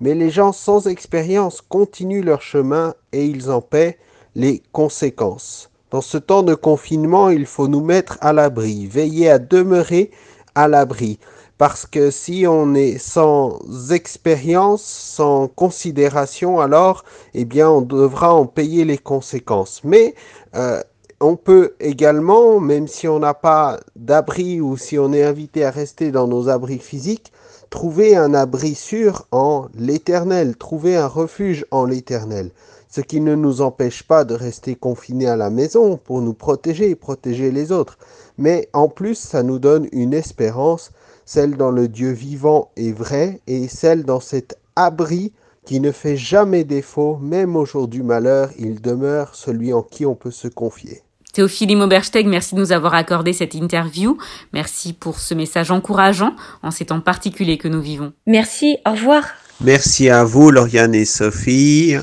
[0.00, 3.98] Mais les gens sans expérience continuent leur chemin et ils en paient
[4.34, 5.70] les conséquences.
[5.90, 10.10] Dans ce temps de confinement, il faut nous mettre à l'abri, veiller à demeurer
[10.54, 11.18] à l'abri
[11.58, 13.58] parce que si on est sans
[13.90, 17.04] expérience, sans considération, alors
[17.34, 19.82] eh bien on devra en payer les conséquences.
[19.82, 20.14] Mais
[20.54, 20.80] euh,
[21.20, 25.72] on peut également, même si on n'a pas d'abri ou si on est invité à
[25.72, 27.32] rester dans nos abris physiques,
[27.70, 32.50] trouver un abri sûr en l'éternel, trouver un refuge en l'éternel.
[32.88, 36.88] Ce qui ne nous empêche pas de rester confinés à la maison pour nous protéger
[36.88, 37.98] et protéger les autres.
[38.38, 40.92] Mais en plus, ça nous donne une espérance
[41.28, 45.34] celle dans le Dieu vivant et vrai, et celle dans cet abri
[45.66, 50.06] qui ne fait jamais défaut, même au jour du malheur, il demeure celui en qui
[50.06, 51.02] on peut se confier.
[51.34, 54.16] Théophile Obersteg, merci de nous avoir accordé cette interview.
[54.54, 58.14] Merci pour ce message encourageant en ces temps particuliers que nous vivons.
[58.26, 59.24] Merci, au revoir.
[59.60, 61.96] Merci à vous, Lauriane et Sophie.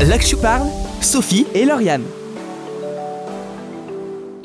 [0.00, 0.66] Là que je parle,
[1.00, 2.02] Sophie et Lauriane.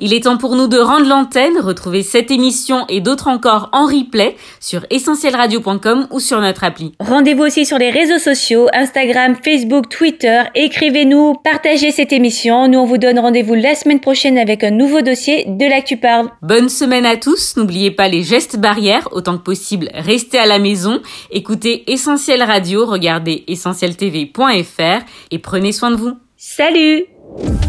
[0.03, 1.59] Il est temps pour nous de rendre l'antenne.
[1.59, 6.93] Retrouvez cette émission et d'autres encore en replay sur essentielradio.com ou sur notre appli.
[6.99, 10.41] Rendez-vous aussi sur les réseaux sociaux, Instagram, Facebook, Twitter.
[10.55, 12.67] Écrivez-nous, partagez cette émission.
[12.67, 16.31] Nous, on vous donne rendez-vous la semaine prochaine avec un nouveau dossier de l'actu parle.
[16.41, 17.55] Bonne semaine à tous.
[17.55, 19.07] N'oubliez pas les gestes barrières.
[19.11, 20.99] Autant que possible, restez à la maison.
[21.29, 26.13] Écoutez Essentiel Radio, regardez essentieltv.fr et prenez soin de vous.
[26.37, 27.05] Salut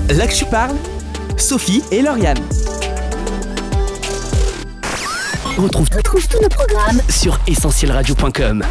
[0.09, 0.77] L'actu parle
[1.37, 2.39] Sophie et Lauriane.
[5.57, 8.65] Retrouve, tous nos programmes sur essentielradio.com.